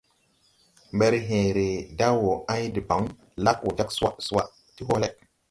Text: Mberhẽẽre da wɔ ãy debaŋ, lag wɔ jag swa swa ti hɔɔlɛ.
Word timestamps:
Mberhẽẽre 0.95 1.67
da 1.97 2.07
wɔ 2.21 2.31
ãy 2.53 2.63
debaŋ, 2.75 3.03
lag 3.43 3.57
wɔ 3.65 3.69
jag 3.77 3.89
swa 3.97 4.09
swa 4.27 4.43
ti 4.75 4.81
hɔɔlɛ. 4.87 5.07